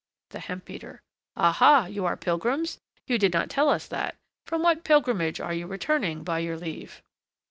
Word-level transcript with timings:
THE 0.31 0.39
HEMP 0.39 0.65
BEATER. 0.65 1.03
Aha! 1.37 1.85
you 1.85 2.05
are 2.07 2.17
pilgrims? 2.17 2.79
you 3.05 3.19
did 3.19 3.33
not 3.33 3.51
tell 3.51 3.69
us 3.69 3.85
that. 3.85 4.15
From 4.47 4.63
what 4.63 4.83
pilgrimage 4.83 5.39
are 5.39 5.53
you 5.53 5.67
returning, 5.67 6.23
by 6.23 6.39
your 6.39 6.57
leave? 6.57 7.03